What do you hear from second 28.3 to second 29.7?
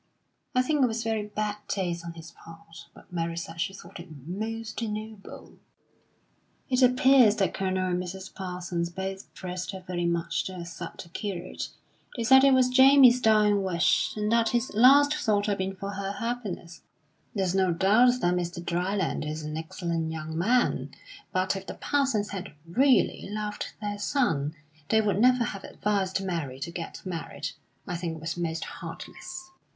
most heartless.